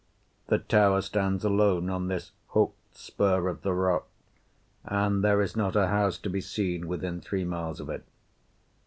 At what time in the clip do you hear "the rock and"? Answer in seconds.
3.61-5.23